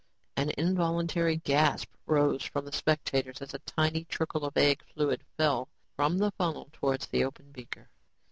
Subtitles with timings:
[0.35, 5.69] An involuntary gasp arose from the spectators as a tiny trickle of egg fluid fell
[5.95, 7.87] from the funnel towards the open beaker.